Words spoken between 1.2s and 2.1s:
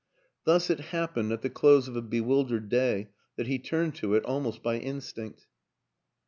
at the close of a